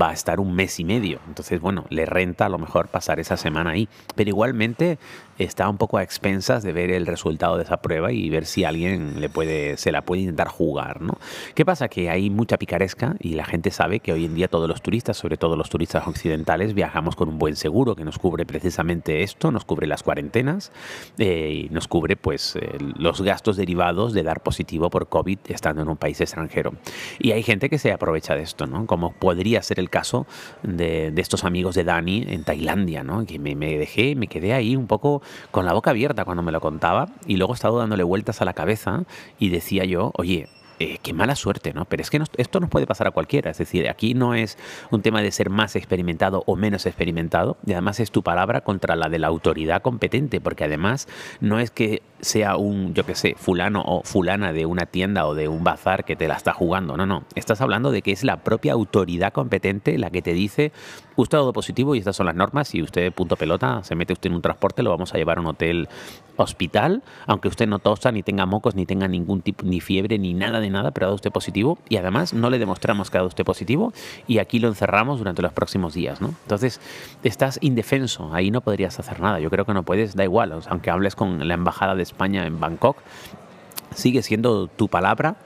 va 0.00 0.10
a 0.10 0.12
estar 0.12 0.38
un 0.38 0.54
mes 0.54 0.78
y 0.78 0.84
medio, 0.84 1.18
entonces 1.26 1.60
bueno, 1.60 1.86
le 1.88 2.06
renta 2.06 2.46
a 2.46 2.48
lo 2.48 2.58
mejor 2.58 2.88
pasar 2.88 3.18
esa 3.18 3.36
semana 3.36 3.70
ahí, 3.70 3.88
pero 4.14 4.28
igualmente 4.28 4.98
está 5.38 5.68
un 5.68 5.76
poco 5.76 5.98
a 5.98 6.02
expensas 6.02 6.62
de 6.62 6.72
ver 6.72 6.90
el 6.90 7.06
resultado 7.06 7.56
de 7.56 7.64
esa 7.64 7.78
prueba 7.78 8.12
y 8.12 8.28
ver 8.30 8.46
si 8.46 8.64
alguien 8.64 9.20
le 9.20 9.28
puede, 9.28 9.76
se 9.76 9.92
la 9.92 10.02
puede 10.02 10.22
intentar 10.22 10.48
jugar, 10.48 11.02
¿no? 11.02 11.18
¿Qué 11.54 11.64
pasa? 11.64 11.88
Que 11.88 12.10
hay 12.10 12.30
mucha 12.30 12.56
picaresca 12.56 13.16
y 13.18 13.34
la 13.34 13.44
gente 13.44 13.70
sabe 13.70 14.00
que 14.00 14.12
hoy 14.12 14.24
en 14.24 14.34
día 14.34 14.48
todos 14.48 14.68
los 14.68 14.82
turistas, 14.82 15.16
sobre 15.16 15.36
todo 15.36 15.56
los 15.56 15.70
turistas 15.70 16.06
occidentales, 16.06 16.74
viajamos 16.74 17.16
con 17.16 17.28
un 17.28 17.38
buen 17.38 17.56
seguro 17.56 17.96
que 17.96 18.04
nos 18.04 18.18
cubre 18.18 18.46
precisamente 18.46 19.22
esto, 19.22 19.50
nos 19.50 19.64
cubre 19.64 19.86
las 19.86 20.02
cuarentenas. 20.02 20.72
Eh, 21.18 21.45
y 21.50 21.68
nos 21.70 21.88
cubre 21.88 22.16
pues 22.16 22.56
eh, 22.56 22.78
los 22.96 23.22
gastos 23.22 23.56
derivados 23.56 24.12
de 24.12 24.22
dar 24.22 24.42
positivo 24.42 24.90
por 24.90 25.08
COVID 25.08 25.38
estando 25.48 25.82
en 25.82 25.88
un 25.88 25.96
país 25.96 26.20
extranjero. 26.20 26.72
Y 27.18 27.32
hay 27.32 27.42
gente 27.42 27.68
que 27.68 27.78
se 27.78 27.92
aprovecha 27.92 28.34
de 28.34 28.42
esto, 28.42 28.66
¿no? 28.66 28.86
Como 28.86 29.12
podría 29.12 29.62
ser 29.62 29.80
el 29.80 29.90
caso 29.90 30.26
de, 30.62 31.10
de 31.10 31.22
estos 31.22 31.44
amigos 31.44 31.74
de 31.74 31.84
Dani 31.84 32.24
en 32.28 32.44
Tailandia, 32.44 33.02
¿no? 33.02 33.24
Que 33.26 33.38
me, 33.38 33.54
me, 33.54 33.78
dejé, 33.78 34.14
me 34.14 34.26
quedé 34.26 34.52
ahí 34.52 34.76
un 34.76 34.86
poco 34.86 35.22
con 35.50 35.64
la 35.64 35.72
boca 35.72 35.90
abierta 35.90 36.24
cuando 36.24 36.42
me 36.42 36.52
lo 36.52 36.60
contaba 36.60 37.08
y 37.26 37.36
luego 37.36 37.52
he 37.52 37.56
estado 37.56 37.78
dándole 37.78 38.02
vueltas 38.02 38.42
a 38.42 38.44
la 38.44 38.52
cabeza 38.52 39.04
y 39.38 39.48
decía 39.50 39.84
yo, 39.84 40.12
oye, 40.14 40.48
eh, 40.78 40.98
qué 41.02 41.12
mala 41.12 41.34
suerte, 41.36 41.72
¿no? 41.72 41.84
Pero 41.86 42.02
es 42.02 42.10
que 42.10 42.22
esto 42.36 42.60
nos 42.60 42.70
puede 42.70 42.86
pasar 42.86 43.06
a 43.06 43.10
cualquiera. 43.10 43.50
Es 43.50 43.58
decir, 43.58 43.88
aquí 43.88 44.14
no 44.14 44.34
es 44.34 44.58
un 44.90 45.02
tema 45.02 45.22
de 45.22 45.30
ser 45.30 45.50
más 45.50 45.76
experimentado 45.76 46.42
o 46.46 46.56
menos 46.56 46.86
experimentado, 46.86 47.56
y 47.66 47.72
además 47.72 48.00
es 48.00 48.10
tu 48.10 48.22
palabra 48.22 48.60
contra 48.62 48.96
la 48.96 49.08
de 49.08 49.18
la 49.18 49.28
autoridad 49.28 49.82
competente, 49.82 50.40
porque 50.40 50.64
además 50.64 51.08
no 51.40 51.60
es 51.60 51.70
que 51.70 52.02
sea 52.20 52.56
un, 52.56 52.94
yo 52.94 53.04
qué 53.04 53.14
sé, 53.14 53.34
fulano 53.36 53.82
o 53.84 54.02
fulana 54.02 54.52
de 54.52 54.66
una 54.66 54.86
tienda 54.86 55.26
o 55.26 55.34
de 55.34 55.48
un 55.48 55.64
bazar 55.64 56.04
que 56.04 56.16
te 56.16 56.28
la 56.28 56.34
está 56.34 56.52
jugando. 56.52 56.96
No, 56.96 57.06
no. 57.06 57.24
Estás 57.34 57.60
hablando 57.60 57.90
de 57.90 58.02
que 58.02 58.12
es 58.12 58.24
la 58.24 58.38
propia 58.38 58.72
autoridad 58.72 59.32
competente 59.32 59.98
la 59.98 60.10
que 60.10 60.22
te 60.22 60.32
dice, 60.32 60.72
usted 61.16 61.38
ha 61.38 61.40
dado 61.40 61.52
positivo 61.52 61.94
y 61.94 61.98
estas 61.98 62.16
son 62.16 62.26
las 62.26 62.34
normas. 62.34 62.68
Si 62.68 62.82
usted, 62.82 63.12
punto 63.12 63.36
pelota, 63.36 63.82
se 63.82 63.94
mete 63.94 64.12
usted 64.12 64.30
en 64.30 64.36
un 64.36 64.42
transporte, 64.42 64.82
lo 64.82 64.90
vamos 64.90 65.14
a 65.14 65.18
llevar 65.18 65.38
a 65.38 65.40
un 65.40 65.46
hotel 65.46 65.88
hospital, 66.36 67.02
aunque 67.26 67.48
usted 67.48 67.66
no 67.66 67.78
tosa, 67.78 68.12
ni 68.12 68.22
tenga 68.22 68.46
mocos, 68.46 68.74
ni 68.74 68.86
tenga 68.86 69.08
ningún 69.08 69.42
tipo, 69.42 69.64
ni 69.64 69.80
fiebre, 69.80 70.18
ni 70.18 70.34
nada 70.34 70.60
de 70.60 70.70
nada, 70.70 70.90
pero 70.90 71.06
ha 71.06 71.08
dado 71.08 71.16
usted 71.16 71.30
positivo. 71.30 71.78
Y 71.88 71.96
además 71.96 72.32
no 72.32 72.50
le 72.50 72.58
demostramos 72.58 73.10
que 73.10 73.18
ha 73.18 73.20
dado 73.20 73.28
usted 73.28 73.44
positivo 73.44 73.92
y 74.26 74.38
aquí 74.38 74.58
lo 74.58 74.68
encerramos 74.68 75.18
durante 75.18 75.42
los 75.42 75.52
próximos 75.52 75.94
días, 75.94 76.20
¿no? 76.20 76.28
Entonces, 76.42 76.80
estás 77.22 77.58
indefenso, 77.62 78.32
ahí 78.32 78.50
no 78.50 78.60
podrías 78.60 78.98
hacer 78.98 79.20
nada. 79.20 79.40
Yo 79.40 79.50
creo 79.50 79.64
que 79.64 79.74
no 79.74 79.82
puedes, 79.82 80.14
da 80.14 80.24
igual, 80.24 80.52
aunque 80.68 80.90
hables 80.90 81.14
con 81.14 81.46
la 81.46 81.54
embajada 81.54 81.94
de 81.94 82.02
España 82.02 82.46
en 82.46 82.60
Bangkok, 82.60 82.98
sigue 83.94 84.22
siendo 84.22 84.68
tu 84.68 84.88
palabra 84.88 85.36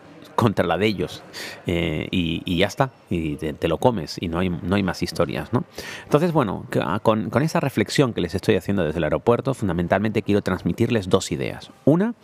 contra 0.40 0.66
la 0.66 0.78
de 0.78 0.86
ellos. 0.86 1.22
Eh, 1.66 2.08
y, 2.10 2.56
ya 2.56 2.66
está, 2.66 2.90
y 3.10 3.36
te, 3.36 3.68
lo 3.68 3.76
comes 3.76 4.16
y 4.18 4.28
no 4.28 4.38
hay, 4.38 4.48
no 4.48 4.74
hay 4.74 4.82
más 4.82 5.02
historias. 5.02 5.52
¿no? 5.52 5.64
Entonces, 6.04 6.32
bueno, 6.32 6.64
con, 7.02 7.28
con 7.28 7.42
esa 7.42 7.60
reflexión 7.60 8.14
que 8.14 8.22
les 8.22 8.34
estoy 8.34 8.56
haciendo 8.56 8.82
desde 8.82 8.98
el 8.98 9.04
aeropuerto, 9.04 9.52
fundamentalmente 9.52 10.22
quiero 10.22 10.40
transmitirles 10.40 11.10
dos 11.10 11.30
ideas. 11.30 11.70
Una, 11.84 12.14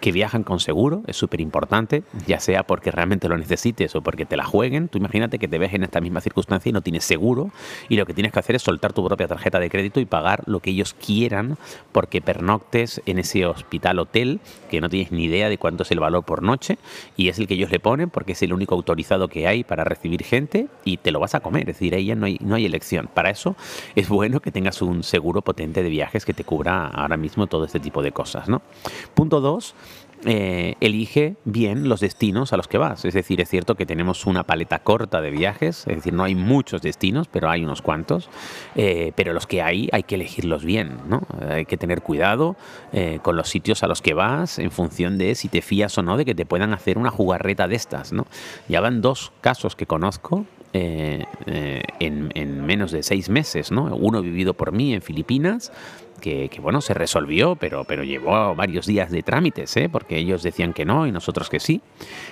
que 0.00 0.12
viajan 0.12 0.42
con 0.42 0.60
seguro, 0.60 1.02
es 1.06 1.16
súper 1.16 1.40
importante, 1.40 2.02
ya 2.26 2.38
sea 2.38 2.64
porque 2.64 2.90
realmente 2.90 3.28
lo 3.28 3.36
necesites 3.36 3.94
o 3.96 4.02
porque 4.02 4.26
te 4.26 4.36
la 4.36 4.44
jueguen. 4.44 4.88
Tú 4.88 4.98
imagínate 4.98 5.38
que 5.38 5.48
te 5.48 5.58
ves 5.58 5.72
en 5.74 5.82
esta 5.82 6.00
misma 6.00 6.20
circunstancia 6.20 6.70
y 6.70 6.72
no 6.72 6.82
tienes 6.82 7.04
seguro 7.04 7.50
y 7.88 7.96
lo 7.96 8.06
que 8.06 8.14
tienes 8.14 8.32
que 8.32 8.38
hacer 8.38 8.56
es 8.56 8.62
soltar 8.62 8.92
tu 8.92 9.04
propia 9.06 9.26
tarjeta 9.26 9.58
de 9.58 9.70
crédito 9.70 10.00
y 10.00 10.04
pagar 10.04 10.42
lo 10.46 10.60
que 10.60 10.70
ellos 10.70 10.94
quieran 10.94 11.56
porque 11.92 12.20
pernoctes 12.20 13.00
en 13.06 13.18
ese 13.18 13.46
hospital 13.46 13.98
hotel 13.98 14.40
que 14.70 14.80
no 14.80 14.88
tienes 14.88 15.12
ni 15.12 15.24
idea 15.24 15.48
de 15.48 15.58
cuánto 15.58 15.82
es 15.82 15.90
el 15.90 16.00
valor 16.00 16.24
por 16.24 16.42
noche 16.42 16.78
y 17.16 17.28
es 17.28 17.38
el 17.38 17.46
que 17.46 17.55
ellos 17.56 17.70
le 17.70 17.80
ponen 17.80 18.10
porque 18.10 18.32
es 18.32 18.42
el 18.42 18.52
único 18.52 18.74
autorizado 18.74 19.28
que 19.28 19.46
hay 19.46 19.64
para 19.64 19.84
recibir 19.84 20.22
gente 20.22 20.68
y 20.84 20.98
te 20.98 21.10
lo 21.10 21.20
vas 21.20 21.34
a 21.34 21.40
comer, 21.40 21.62
es 21.62 21.76
decir, 21.78 21.94
ahí 21.94 22.14
no 22.14 22.26
hay, 22.26 22.38
no 22.40 22.54
hay 22.54 22.64
elección. 22.64 23.08
Para 23.12 23.30
eso 23.30 23.56
es 23.94 24.08
bueno 24.08 24.40
que 24.40 24.52
tengas 24.52 24.82
un 24.82 25.02
seguro 25.02 25.42
potente 25.42 25.82
de 25.82 25.88
viajes 25.88 26.24
que 26.24 26.34
te 26.34 26.44
cubra 26.44 26.86
ahora 26.86 27.16
mismo 27.16 27.46
todo 27.46 27.64
este 27.64 27.80
tipo 27.80 28.02
de 28.02 28.12
cosas. 28.12 28.48
¿no? 28.48 28.62
Punto 29.14 29.40
dos, 29.40 29.74
eh, 30.24 30.74
elige 30.80 31.36
bien 31.44 31.88
los 31.88 32.00
destinos 32.00 32.52
a 32.52 32.56
los 32.56 32.68
que 32.68 32.78
vas. 32.78 33.04
Es 33.04 33.14
decir, 33.14 33.40
es 33.40 33.48
cierto 33.48 33.74
que 33.74 33.86
tenemos 33.86 34.26
una 34.26 34.44
paleta 34.44 34.78
corta 34.78 35.20
de 35.20 35.30
viajes, 35.30 35.86
es 35.86 35.96
decir, 35.96 36.14
no 36.14 36.24
hay 36.24 36.34
muchos 36.34 36.82
destinos, 36.82 37.28
pero 37.28 37.50
hay 37.50 37.64
unos 37.64 37.82
cuantos, 37.82 38.30
eh, 38.74 39.12
pero 39.14 39.32
los 39.32 39.46
que 39.46 39.62
hay 39.62 39.88
hay 39.92 40.04
que 40.04 40.14
elegirlos 40.14 40.64
bien, 40.64 40.98
¿no? 41.08 41.22
Hay 41.48 41.66
que 41.66 41.76
tener 41.76 42.02
cuidado 42.02 42.56
eh, 42.92 43.20
con 43.22 43.36
los 43.36 43.48
sitios 43.48 43.82
a 43.82 43.88
los 43.88 44.00
que 44.00 44.14
vas 44.14 44.58
en 44.58 44.70
función 44.70 45.18
de 45.18 45.34
si 45.34 45.48
te 45.48 45.60
fías 45.60 45.96
o 45.98 46.02
no 46.02 46.16
de 46.16 46.24
que 46.24 46.34
te 46.34 46.46
puedan 46.46 46.72
hacer 46.72 46.98
una 46.98 47.10
jugarreta 47.10 47.68
de 47.68 47.76
estas, 47.76 48.12
¿no? 48.12 48.26
Ya 48.68 48.80
van 48.80 49.02
dos 49.02 49.32
casos 49.42 49.76
que 49.76 49.86
conozco 49.86 50.46
en, 50.72 51.26
en, 52.00 52.66
menos 52.66 52.90
de 52.90 53.02
seis 53.02 53.30
meses, 53.30 53.70
¿no? 53.70 53.96
Uno 53.96 54.20
vivido 54.20 54.54
por 54.54 54.72
mí 54.72 54.92
en 54.92 55.00
Filipinas 55.00 55.72
que, 56.16 56.50
bueno, 56.60 56.80
se 56.80 56.94
resolvió, 56.94 57.56
pero, 57.56 57.84
pero 57.84 58.04
llevó 58.04 58.54
varios 58.54 58.86
días 58.86 59.10
de 59.10 59.22
trámites, 59.22 59.76
¿eh? 59.76 59.88
porque 59.90 60.16
ellos 60.18 60.42
decían 60.42 60.72
que 60.72 60.84
no 60.84 61.06
y 61.06 61.12
nosotros 61.12 61.48
que 61.48 61.60
sí. 61.60 61.80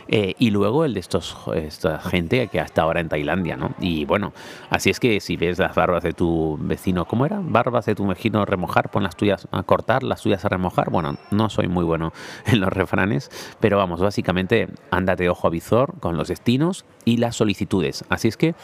Eh, 0.09 0.35
y 0.39 0.51
luego 0.51 0.85
el 0.85 0.95
de 0.95 1.01
estos, 1.01 1.37
esta 1.55 2.01
gente 2.01 2.49
que 2.49 2.61
hasta 2.61 2.83
ahora 2.83 3.01
en 3.01 3.09
Tailandia, 3.09 3.57
¿no? 3.57 3.75
Y 3.81 4.05
bueno, 4.05 4.33
así 4.71 4.91
es 4.91 5.01
que 5.01 5.21
si 5.21 5.37
ves 5.37 5.59
las 5.59 5.75
barbas 5.75 6.03
de 6.03 6.13
tu 6.13 6.59
vecino, 6.61 7.07
¿cómo 7.07 7.27
era? 7.27 7.41
Barbas 7.43 7.87
de 7.87 7.95
tu 7.95 8.07
vecino 8.07 8.43
a 8.43 8.47
remojar, 8.47 8.91
pon 8.91 9.03
las 9.03 9.17
tuyas 9.17 9.49
a 9.51 9.63
cortar, 9.63 10.03
las 10.03 10.23
tuyas 10.23 10.45
a 10.45 10.49
remojar. 10.49 10.91
Bueno, 10.91 11.17
no 11.31 11.51
soy 11.51 11.69
muy 11.69 11.85
bueno 11.85 12.13
en 12.47 12.61
los 12.61 12.71
refranes, 12.71 13.31
pero 13.61 13.77
vamos, 13.77 14.01
básicamente 14.01 14.69
ándate 14.91 15.29
ojo 15.29 15.47
a 15.47 15.51
visor 15.51 15.99
con 16.01 16.17
los 16.17 16.29
destinos 16.29 16.85
y 17.05 17.19
las 17.19 17.37
solicitudes. 17.37 18.05
Así 18.09 18.29
es 18.29 18.37
que 18.37 18.55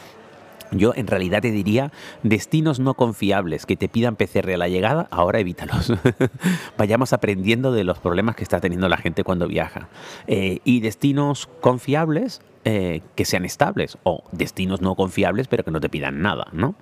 yo 0.73 0.93
en 0.95 1.07
realidad 1.07 1.43
te 1.43 1.51
diría 1.51 1.93
destinos 2.23 2.81
no 2.81 2.95
confiables 2.95 3.67
que 3.67 3.77
te 3.77 3.89
pidan 3.89 4.17
PCR 4.17 4.53
a 4.53 4.57
la 4.57 4.69
llegada, 4.69 5.09
ahora 5.11 5.41
evítalos. 5.41 5.93
Vayamos 6.79 7.13
aprendiendo 7.13 7.73
de 7.73 7.85
los 7.85 7.99
problemas 7.99 8.37
que 8.37 8.43
está 8.43 8.61
teniendo 8.61 8.89
la 8.89 8.97
gente 8.97 9.25
cuando 9.25 9.49
viaja. 9.49 9.89
Eh, 10.27 10.61
y 10.65 10.81
destinos 10.81 11.49
confiables, 11.61 12.41
eh, 12.65 13.01
que 13.15 13.25
sean 13.25 13.47
estables 13.47 13.97
o 14.03 14.23
destinos 14.33 14.83
no 14.83 14.95
confiables 14.95 15.49
pero 15.49 15.65
que 15.65 15.71
no 15.71 15.81
te 15.81 15.89
pidan 15.89 16.21
nada, 16.21 16.49
¿no? 16.53 16.75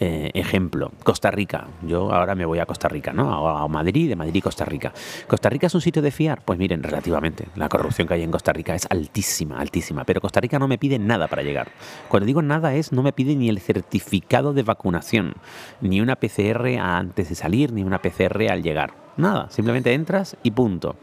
Eh, 0.00 0.30
ejemplo, 0.34 0.90
Costa 1.04 1.30
Rica. 1.30 1.68
Yo 1.86 2.12
ahora 2.12 2.34
me 2.34 2.44
voy 2.44 2.58
a 2.58 2.66
Costa 2.66 2.88
Rica, 2.88 3.12
¿no? 3.12 3.48
A, 3.48 3.68
Madrid, 3.68 4.08
de 4.08 4.16
Madrid, 4.16 4.42
Costa 4.42 4.64
Rica. 4.64 4.92
¿Costa 5.28 5.48
Rica 5.48 5.68
es 5.68 5.74
un 5.74 5.80
sitio 5.80 6.02
de 6.02 6.10
fiar? 6.10 6.42
Pues 6.44 6.58
miren, 6.58 6.82
relativamente. 6.82 7.46
La 7.54 7.68
corrupción 7.68 8.08
que 8.08 8.14
hay 8.14 8.22
en 8.22 8.32
Costa 8.32 8.52
Rica 8.52 8.74
es 8.74 8.86
altísima, 8.90 9.60
altísima. 9.60 10.04
Pero 10.04 10.20
Costa 10.20 10.40
Rica 10.40 10.58
no 10.58 10.66
me 10.66 10.78
pide 10.78 10.98
nada 10.98 11.28
para 11.28 11.42
llegar. 11.42 11.70
Cuando 12.08 12.26
digo 12.26 12.42
nada 12.42 12.74
es, 12.74 12.90
no 12.90 13.02
me 13.02 13.12
pide 13.12 13.36
ni 13.36 13.48
el 13.48 13.60
certificado 13.60 14.52
de 14.52 14.64
vacunación, 14.64 15.34
ni 15.80 16.00
una 16.00 16.16
PCR 16.16 16.76
antes 16.80 17.28
de 17.28 17.34
salir, 17.36 17.72
ni 17.72 17.84
una 17.84 18.02
PCR 18.02 18.50
al 18.50 18.62
llegar. 18.62 19.09
Nada, 19.20 19.50
simplemente 19.50 19.92
entras 19.92 20.36
y 20.42 20.50
punto. 20.50 20.96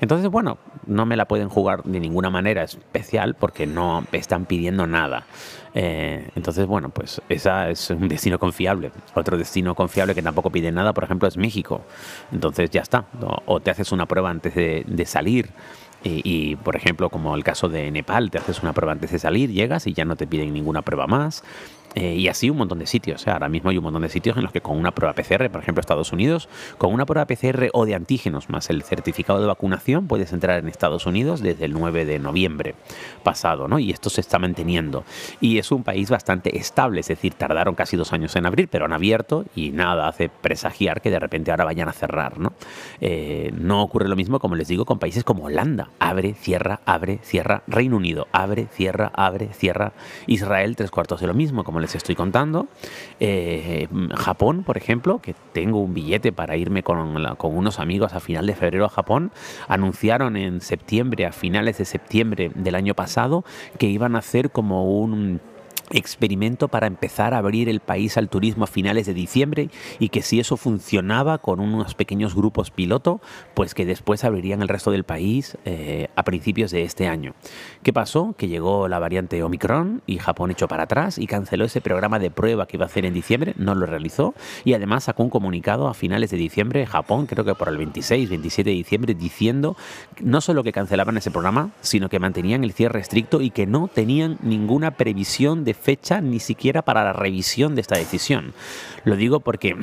Entonces, 0.00 0.30
bueno, 0.30 0.58
no 0.86 1.06
me 1.06 1.16
la 1.16 1.26
pueden 1.26 1.48
jugar 1.48 1.82
de 1.84 1.98
ninguna 1.98 2.28
manera 2.28 2.62
especial 2.62 3.34
porque 3.34 3.66
no 3.66 4.04
están 4.12 4.44
pidiendo 4.44 4.86
nada. 4.86 5.24
Eh, 5.74 6.28
entonces, 6.36 6.66
bueno, 6.66 6.90
pues 6.90 7.22
esa 7.28 7.70
es 7.70 7.90
un 7.90 8.08
destino 8.08 8.38
confiable. 8.38 8.92
Otro 9.14 9.38
destino 9.38 9.74
confiable 9.74 10.14
que 10.14 10.22
tampoco 10.22 10.50
pide 10.50 10.70
nada, 10.70 10.92
por 10.92 11.04
ejemplo, 11.04 11.26
es 11.26 11.36
México. 11.36 11.82
Entonces 12.32 12.70
ya 12.70 12.82
está. 12.82 13.06
O 13.46 13.60
te 13.60 13.70
haces 13.70 13.90
una 13.92 14.06
prueba 14.06 14.30
antes 14.30 14.54
de, 14.54 15.06
salir. 15.06 15.50
Y, 16.02 16.56
por 16.56 16.76
ejemplo, 16.76 17.08
como 17.08 17.34
el 17.34 17.42
caso 17.42 17.70
de 17.70 17.90
Nepal, 17.90 18.30
te 18.30 18.36
haces 18.36 18.62
una 18.62 18.74
prueba 18.74 18.92
antes 18.92 19.10
de 19.10 19.18
salir, 19.18 19.50
llegas 19.50 19.86
y 19.86 19.94
ya 19.94 20.04
no 20.04 20.16
te 20.16 20.26
piden 20.26 20.52
ninguna 20.52 20.82
prueba 20.82 21.06
más. 21.06 21.42
Eh, 21.94 22.14
y 22.16 22.28
así 22.28 22.50
un 22.50 22.56
montón 22.56 22.78
de 22.78 22.86
sitios. 22.86 23.26
ahora 23.28 23.48
mismo 23.48 23.70
hay 23.70 23.78
un 23.78 23.84
montón 23.84 24.02
de 24.02 24.08
sitios 24.08 24.36
en 24.36 24.42
los 24.42 24.52
que 24.52 24.60
con 24.60 24.76
una 24.76 24.92
prueba 24.92 25.14
PCR, 25.14 25.50
por 25.50 25.62
ejemplo 25.62 25.80
Estados 25.80 26.12
Unidos, 26.12 26.48
con 26.78 26.92
una 26.92 27.06
prueba 27.06 27.26
PCR 27.26 27.70
o 27.72 27.86
de 27.86 27.94
antígenos 27.94 28.50
más 28.50 28.70
el 28.70 28.82
certificado 28.82 29.40
de 29.40 29.46
vacunación 29.46 30.06
puedes 30.06 30.32
entrar 30.32 30.58
en 30.58 30.68
Estados 30.68 31.06
Unidos 31.06 31.40
desde 31.40 31.64
el 31.66 31.72
9 31.72 32.04
de 32.04 32.18
noviembre 32.18 32.74
pasado, 33.22 33.68
¿no? 33.68 33.78
Y 33.78 33.90
esto 33.90 34.10
se 34.10 34.20
está 34.20 34.38
manteniendo. 34.38 35.04
Y 35.40 35.58
es 35.58 35.70
un 35.70 35.84
país 35.84 36.10
bastante 36.10 36.56
estable, 36.56 37.00
es 37.00 37.08
decir, 37.08 37.34
tardaron 37.34 37.74
casi 37.74 37.96
dos 37.96 38.12
años 38.12 38.34
en 38.36 38.46
abrir, 38.46 38.68
pero 38.68 38.84
han 38.84 38.92
abierto 38.92 39.44
y 39.54 39.70
nada 39.70 40.08
hace 40.08 40.28
presagiar 40.28 41.00
que 41.00 41.10
de 41.10 41.18
repente 41.18 41.50
ahora 41.50 41.64
vayan 41.64 41.88
a 41.88 41.92
cerrar, 41.92 42.38
¿no? 42.38 42.52
Eh, 43.00 43.52
no 43.56 43.82
ocurre 43.82 44.08
lo 44.08 44.16
mismo, 44.16 44.38
como 44.40 44.56
les 44.56 44.68
digo, 44.68 44.84
con 44.84 44.98
países 44.98 45.24
como 45.24 45.44
Holanda. 45.44 45.90
Abre, 45.98 46.34
cierra, 46.34 46.80
abre, 46.86 47.18
cierra. 47.22 47.62
Reino 47.66 47.96
Unido, 47.96 48.26
abre, 48.32 48.66
cierra, 48.72 49.10
abre, 49.14 49.52
cierra. 49.52 49.92
Israel, 50.26 50.76
tres 50.76 50.90
cuartos 50.90 51.20
de 51.20 51.26
lo 51.26 51.34
mismo, 51.34 51.64
como 51.64 51.80
les 51.84 51.94
estoy 51.94 52.14
contando. 52.14 52.66
Eh, 53.20 53.88
Japón, 54.14 54.64
por 54.64 54.76
ejemplo, 54.76 55.20
que 55.20 55.34
tengo 55.52 55.80
un 55.80 55.94
billete 55.94 56.32
para 56.32 56.56
irme 56.56 56.82
con, 56.82 57.22
con 57.36 57.56
unos 57.56 57.78
amigos 57.78 58.14
a 58.14 58.20
final 58.20 58.46
de 58.46 58.54
febrero 58.54 58.86
a 58.86 58.88
Japón, 58.88 59.30
anunciaron 59.68 60.36
en 60.36 60.60
septiembre, 60.60 61.26
a 61.26 61.32
finales 61.32 61.78
de 61.78 61.84
septiembre 61.84 62.50
del 62.54 62.74
año 62.74 62.94
pasado, 62.94 63.44
que 63.78 63.86
iban 63.86 64.16
a 64.16 64.20
hacer 64.20 64.50
como 64.50 64.98
un 64.98 65.40
experimento 65.90 66.68
para 66.68 66.86
empezar 66.86 67.34
a 67.34 67.38
abrir 67.38 67.68
el 67.68 67.80
país 67.80 68.16
al 68.16 68.28
turismo 68.28 68.64
a 68.64 68.68
finales 68.68 69.06
de 69.06 69.14
diciembre 69.14 69.70
y 69.98 70.08
que 70.08 70.22
si 70.22 70.40
eso 70.40 70.56
funcionaba 70.56 71.38
con 71.38 71.60
unos 71.60 71.94
pequeños 71.94 72.34
grupos 72.34 72.70
piloto, 72.70 73.20
pues 73.54 73.74
que 73.74 73.84
después 73.84 74.24
abrirían 74.24 74.62
el 74.62 74.68
resto 74.68 74.90
del 74.90 75.04
país 75.04 75.56
eh, 75.64 76.08
a 76.16 76.22
principios 76.22 76.70
de 76.70 76.82
este 76.82 77.08
año. 77.08 77.34
¿Qué 77.82 77.92
pasó? 77.92 78.34
Que 78.36 78.48
llegó 78.48 78.88
la 78.88 78.98
variante 78.98 79.42
Omicron 79.42 80.02
y 80.06 80.18
Japón 80.18 80.50
echó 80.50 80.68
para 80.68 80.84
atrás 80.84 81.18
y 81.18 81.26
canceló 81.26 81.64
ese 81.64 81.80
programa 81.80 82.18
de 82.18 82.30
prueba 82.30 82.66
que 82.66 82.76
iba 82.76 82.84
a 82.84 82.88
hacer 82.88 83.04
en 83.04 83.14
diciembre, 83.14 83.54
no 83.56 83.74
lo 83.74 83.86
realizó 83.86 84.34
y 84.64 84.74
además 84.74 85.04
sacó 85.04 85.22
un 85.22 85.30
comunicado 85.30 85.88
a 85.88 85.94
finales 85.94 86.30
de 86.30 86.36
diciembre, 86.36 86.86
Japón, 86.86 87.26
creo 87.26 87.44
que 87.44 87.54
por 87.54 87.68
el 87.68 87.76
26, 87.76 88.30
27 88.30 88.70
de 88.70 88.76
diciembre, 88.76 89.14
diciendo 89.14 89.76
no 90.20 90.40
solo 90.40 90.62
que 90.62 90.72
cancelaban 90.72 91.16
ese 91.16 91.30
programa, 91.30 91.70
sino 91.80 92.08
que 92.08 92.18
mantenían 92.18 92.64
el 92.64 92.72
cierre 92.72 93.00
estricto 93.00 93.40
y 93.40 93.50
que 93.50 93.66
no 93.66 93.88
tenían 93.88 94.38
ninguna 94.42 94.92
previsión 94.92 95.64
de 95.64 95.73
fecha 95.74 96.20
ni 96.20 96.40
siquiera 96.40 96.82
para 96.82 97.04
la 97.04 97.12
revisión 97.12 97.74
de 97.74 97.80
esta 97.80 97.96
decisión. 97.96 98.54
Lo 99.04 99.16
digo 99.16 99.40
porque 99.40 99.76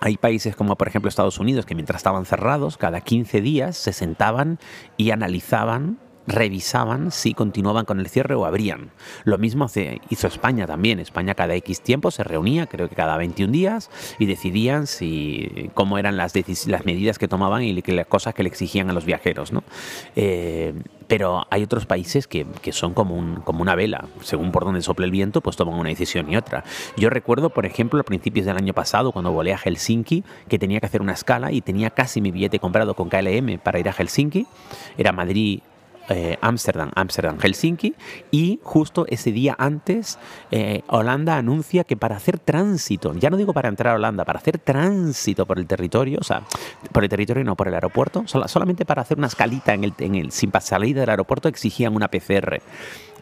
hay 0.00 0.16
países 0.16 0.54
como 0.54 0.76
por 0.76 0.88
ejemplo 0.88 1.08
Estados 1.08 1.38
Unidos 1.38 1.66
que 1.66 1.74
mientras 1.74 1.98
estaban 1.98 2.26
cerrados, 2.26 2.76
cada 2.76 3.00
15 3.00 3.40
días 3.40 3.76
se 3.76 3.92
sentaban 3.92 4.58
y 4.96 5.10
analizaban 5.10 5.98
revisaban 6.26 7.10
si 7.10 7.34
continuaban 7.34 7.84
con 7.84 8.00
el 8.00 8.08
cierre 8.08 8.34
o 8.34 8.46
abrían. 8.46 8.90
Lo 9.24 9.38
mismo 9.38 9.66
hizo 10.10 10.26
España 10.26 10.66
también. 10.66 11.00
España 11.00 11.34
cada 11.34 11.54
X 11.54 11.80
tiempo 11.80 12.10
se 12.10 12.24
reunía, 12.24 12.66
creo 12.66 12.88
que 12.88 12.94
cada 12.94 13.16
21 13.16 13.52
días, 13.52 13.90
y 14.18 14.26
decidían 14.26 14.86
si 14.86 15.70
cómo 15.74 15.98
eran 15.98 16.16
las, 16.16 16.34
medidas 16.84 17.18
que 17.18 17.28
tomaban 17.28 17.62
y 17.62 17.72
las 17.80 18.06
cosas 18.06 18.34
que 18.34 18.42
le 18.42 18.48
exigían 18.48 18.90
a 18.90 18.92
los 18.92 19.04
viajeros. 19.04 19.52
¿no? 19.52 19.64
Eh, 20.16 20.74
pero 21.06 21.46
hay 21.50 21.62
otros 21.62 21.86
países 21.86 22.26
que, 22.26 22.46
son 22.72 22.94
como 22.94 23.14
una 23.16 23.74
vela. 23.74 24.06
Según 24.22 24.52
por 24.52 24.64
donde 24.64 24.80
sople 24.82 25.06
el 25.06 25.10
viento, 25.10 25.40
pues 25.40 25.56
toman 25.56 25.78
una 25.78 25.90
decisión 25.90 26.30
y 26.30 26.36
otra. 26.36 26.64
Yo 26.96 27.10
recuerdo, 27.10 27.50
por 27.50 27.66
ejemplo, 27.66 28.00
a 28.00 28.04
principios 28.04 28.46
del 28.46 28.56
año 28.56 28.72
pasado, 28.72 29.12
cuando 29.12 29.32
volé 29.32 29.52
a 29.52 29.58
Helsinki, 29.58 30.24
que 30.48 30.58
tenía 30.58 30.80
que 30.80 30.86
hacer 30.86 31.02
una 31.02 31.12
escala 31.12 31.52
y 31.52 31.60
tenía 31.60 31.90
casi 31.90 32.20
mi 32.20 32.30
billete 32.30 32.58
comprado 32.58 32.94
con 32.94 33.08
KLM 33.08 33.58
para 33.62 33.78
ir 33.78 33.88
a 33.88 33.92
Helsinki. 33.92 34.46
Era 34.96 35.12
Madrid, 35.12 35.60
eh, 36.08 36.38
Ámsterdam, 36.40 36.90
Amsterdam, 36.94 37.38
Helsinki 37.38 37.94
y 38.30 38.60
justo 38.62 39.06
ese 39.08 39.32
día 39.32 39.54
antes 39.58 40.18
eh, 40.50 40.82
Holanda 40.88 41.36
anuncia 41.36 41.84
que 41.84 41.96
para 41.96 42.16
hacer 42.16 42.38
tránsito, 42.38 43.14
ya 43.14 43.30
no 43.30 43.36
digo 43.36 43.52
para 43.52 43.68
entrar 43.68 43.94
a 43.94 43.96
Holanda, 43.96 44.24
para 44.24 44.38
hacer 44.38 44.58
tránsito 44.58 45.46
por 45.46 45.58
el 45.58 45.66
territorio, 45.66 46.18
o 46.20 46.24
sea, 46.24 46.42
por 46.92 47.04
el 47.04 47.10
territorio 47.10 47.44
no 47.44 47.56
por 47.56 47.68
el 47.68 47.74
aeropuerto, 47.74 48.24
solamente 48.26 48.84
para 48.84 49.02
hacer 49.02 49.18
una 49.18 49.26
escalita 49.26 49.74
en 49.74 49.84
el, 49.84 49.94
en 49.98 50.14
el 50.14 50.32
sin 50.32 50.52
salida 50.60 51.00
del 51.00 51.10
aeropuerto 51.10 51.48
exigían 51.48 51.94
una 51.94 52.08
PCR. 52.08 52.60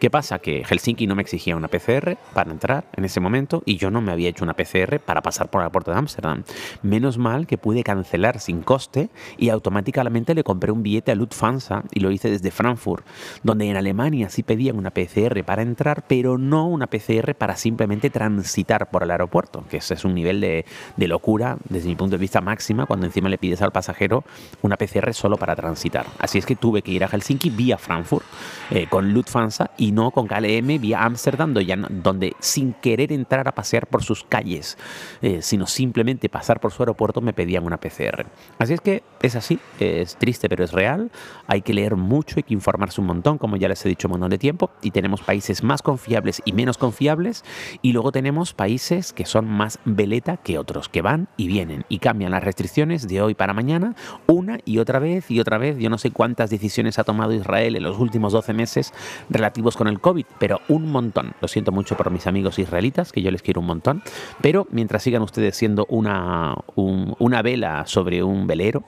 ¿Qué 0.03 0.09
pasa? 0.09 0.39
Que 0.39 0.65
Helsinki 0.65 1.07
no 1.07 1.15
me 1.15 1.21
exigía 1.21 1.55
una 1.55 1.69
PCR 1.69 2.17
para 2.33 2.51
entrar 2.51 2.83
en 2.97 3.05
ese 3.05 3.21
momento 3.21 3.63
y 3.65 3.77
yo 3.77 3.89
no 3.89 4.01
me 4.01 4.11
había 4.11 4.27
hecho 4.27 4.43
una 4.43 4.53
PCR 4.53 4.99
para 4.99 5.21
pasar 5.21 5.49
por 5.49 5.61
el 5.61 5.63
aeropuerto 5.63 5.91
de 5.91 5.97
Ámsterdam. 5.97 6.43
Menos 6.81 7.17
mal 7.17 7.47
que 7.47 7.57
pude 7.57 7.85
cancelar 7.85 8.41
sin 8.41 8.63
coste 8.63 9.09
y 9.37 9.47
automáticamente 9.47 10.35
le 10.35 10.43
compré 10.43 10.73
un 10.73 10.83
billete 10.83 11.13
a 11.13 11.15
Lufthansa 11.15 11.85
y 11.93 12.01
lo 12.01 12.11
hice 12.11 12.29
desde 12.29 12.51
Frankfurt, 12.51 13.05
donde 13.43 13.69
en 13.69 13.77
Alemania 13.77 14.29
sí 14.29 14.43
pedían 14.43 14.77
una 14.77 14.91
PCR 14.91 15.41
para 15.45 15.61
entrar, 15.61 16.03
pero 16.05 16.37
no 16.37 16.67
una 16.67 16.87
PCR 16.87 17.33
para 17.33 17.55
simplemente 17.55 18.09
transitar 18.09 18.91
por 18.91 19.03
el 19.03 19.11
aeropuerto, 19.11 19.63
que 19.69 19.77
ese 19.77 19.93
es 19.93 20.03
un 20.03 20.15
nivel 20.15 20.41
de, 20.41 20.65
locura 20.97 21.55
desde 21.69 21.87
mi 21.87 21.95
punto 21.95 22.17
de 22.17 22.21
vista 22.21 22.41
máxima 22.41 22.87
cuando 22.87 23.05
encima 23.05 23.29
le 23.29 23.37
pides 23.37 23.61
al 23.61 23.71
pasajero 23.71 24.25
una 24.63 24.75
PCR 24.75 25.13
solo 25.13 25.37
para 25.37 25.55
transitar. 25.55 26.07
Así 26.19 26.39
es 26.39 26.45
que 26.45 26.57
tuve 26.57 26.81
que 26.81 26.91
ir 26.91 27.05
a 27.05 27.07
Helsinki 27.07 27.49
vía 27.51 27.77
Frankfurt 27.77 28.25
eh, 28.69 28.87
con 28.89 29.13
Lufthansa 29.13 29.71
y 29.77 29.92
no 29.93 30.11
con 30.11 30.27
KLM 30.27 30.79
vía 30.79 31.03
Ámsterdam, 31.03 31.53
donde 31.53 32.35
sin 32.39 32.73
querer 32.73 33.11
entrar 33.11 33.47
a 33.47 33.53
pasear 33.53 33.87
por 33.87 34.03
sus 34.03 34.23
calles, 34.23 34.77
eh, 35.21 35.41
sino 35.41 35.67
simplemente 35.67 36.29
pasar 36.29 36.59
por 36.59 36.71
su 36.71 36.83
aeropuerto, 36.83 37.21
me 37.21 37.33
pedían 37.33 37.65
una 37.65 37.77
PCR. 37.77 38.25
Así 38.59 38.73
es 38.73 38.81
que 38.81 39.03
es 39.21 39.35
así, 39.35 39.59
es 39.79 40.15
triste 40.17 40.49
pero 40.49 40.63
es 40.63 40.71
real, 40.71 41.11
hay 41.47 41.61
que 41.61 41.73
leer 41.73 41.95
mucho, 41.95 42.35
hay 42.37 42.43
que 42.43 42.53
informarse 42.53 43.01
un 43.01 43.07
montón, 43.07 43.37
como 43.37 43.55
ya 43.55 43.67
les 43.67 43.85
he 43.85 43.89
dicho 43.89 44.07
un 44.07 44.13
montón 44.13 44.29
de 44.29 44.37
tiempo, 44.37 44.71
y 44.81 44.91
tenemos 44.91 45.21
países 45.21 45.63
más 45.63 45.81
confiables 45.81 46.41
y 46.45 46.53
menos 46.53 46.77
confiables, 46.77 47.43
y 47.81 47.93
luego 47.93 48.11
tenemos 48.11 48.53
países 48.53 49.13
que 49.13 49.25
son 49.25 49.45
más 49.45 49.79
veleta 49.85 50.37
que 50.37 50.57
otros, 50.57 50.89
que 50.89 51.01
van 51.01 51.27
y 51.37 51.47
vienen 51.47 51.85
y 51.89 51.99
cambian 51.99 52.31
las 52.31 52.43
restricciones 52.43 53.07
de 53.07 53.21
hoy 53.21 53.33
para 53.33 53.53
mañana, 53.53 53.95
una 54.27 54.59
y 54.65 54.79
otra 54.79 54.99
vez 54.99 55.29
y 55.29 55.39
otra 55.39 55.57
vez, 55.57 55.77
yo 55.77 55.89
no 55.89 55.97
sé 55.97 56.11
cuántas 56.11 56.49
decisiones 56.49 56.99
ha 56.99 57.03
tomado 57.03 57.33
Israel 57.33 57.75
en 57.75 57.83
los 57.83 57.97
últimos 57.99 58.33
12 58.33 58.53
meses 58.53 58.93
relativos 59.29 59.75
con 59.75 59.82
con 59.83 59.91
el 59.91 59.99
COVID, 59.99 60.25
pero 60.39 60.61
un 60.69 60.89
montón. 60.89 61.33
Lo 61.41 61.49
siento 61.49 61.73
mucho 61.73 61.97
por 61.97 62.09
mis 62.09 62.25
amigos 62.25 62.57
israelitas, 62.57 63.11
que 63.11 63.21
yo 63.21 63.31
les 63.31 63.41
quiero 63.41 63.59
un 63.59 63.67
montón, 63.67 64.01
pero 64.39 64.65
mientras 64.71 65.03
sigan 65.03 65.21
ustedes 65.21 65.57
siendo 65.57 65.85
una, 65.89 66.55
una 66.77 67.41
vela 67.41 67.85
sobre 67.85 68.23
un 68.23 68.47
velero, 68.47 68.85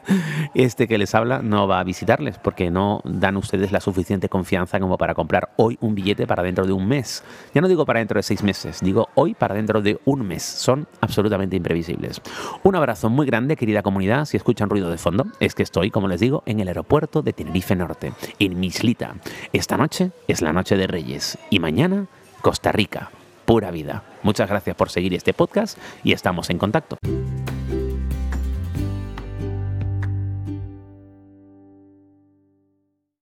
este 0.54 0.88
que 0.88 0.98
les 0.98 1.14
habla 1.14 1.40
no 1.40 1.66
va 1.66 1.80
a 1.80 1.84
visitarles 1.84 2.36
porque 2.36 2.70
no 2.70 3.00
dan 3.04 3.38
ustedes 3.38 3.72
la 3.72 3.80
suficiente 3.80 4.28
confianza 4.28 4.78
como 4.78 4.98
para 4.98 5.14
comprar 5.14 5.54
hoy 5.56 5.78
un 5.80 5.94
billete 5.94 6.26
para 6.26 6.42
dentro 6.42 6.66
de 6.66 6.74
un 6.74 6.86
mes. 6.86 7.24
Ya 7.54 7.62
no 7.62 7.68
digo 7.68 7.86
para 7.86 8.00
dentro 8.00 8.18
de 8.18 8.22
seis 8.22 8.42
meses, 8.42 8.80
digo 8.82 9.08
hoy 9.14 9.32
para 9.32 9.54
dentro 9.54 9.80
de 9.80 9.98
un 10.04 10.28
mes. 10.28 10.42
Son 10.42 10.86
absolutamente 11.00 11.56
imprevisibles. 11.56 12.20
Un 12.62 12.76
abrazo 12.76 13.08
muy 13.08 13.24
grande, 13.24 13.56
querida 13.56 13.82
comunidad. 13.82 14.26
Si 14.26 14.36
escuchan 14.36 14.68
ruido 14.68 14.90
de 14.90 14.98
fondo, 14.98 15.24
es 15.40 15.54
que 15.54 15.62
estoy, 15.62 15.90
como 15.90 16.08
les 16.08 16.20
digo, 16.20 16.42
en 16.44 16.60
el 16.60 16.68
aeropuerto 16.68 17.22
de 17.22 17.32
Tenerife 17.32 17.74
Norte, 17.74 18.12
en 18.38 18.60
Mislita. 18.60 19.14
Esta 19.54 19.78
noche 19.78 20.10
es 20.28 20.42
la 20.42 20.52
noche 20.52 20.76
de 20.76 20.86
Reyes 20.86 21.38
y 21.50 21.58
mañana 21.58 22.06
Costa 22.40 22.72
Rica, 22.72 23.10
pura 23.44 23.70
vida. 23.70 24.02
Muchas 24.22 24.48
gracias 24.48 24.76
por 24.76 24.90
seguir 24.90 25.14
este 25.14 25.32
podcast 25.32 25.78
y 26.04 26.12
estamos 26.12 26.50
en 26.50 26.58
contacto. 26.58 26.98